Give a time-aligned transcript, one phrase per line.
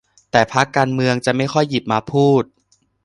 [0.31, 2.43] แต่พรรคการเมืองจะไม่ค่อยหยิบมาพูด